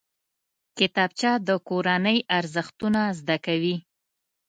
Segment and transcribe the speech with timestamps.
[0.77, 3.75] کتابچه د کورنۍ ارزښتونه زده کوي